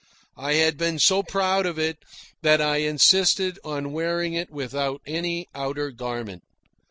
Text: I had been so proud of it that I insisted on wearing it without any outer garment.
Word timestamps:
I 0.39 0.53
had 0.55 0.79
been 0.79 0.97
so 0.97 1.21
proud 1.21 1.67
of 1.67 1.77
it 1.77 1.99
that 2.41 2.59
I 2.59 2.77
insisted 2.77 3.59
on 3.63 3.91
wearing 3.91 4.33
it 4.33 4.49
without 4.49 4.99
any 5.05 5.45
outer 5.53 5.91
garment. 5.91 6.41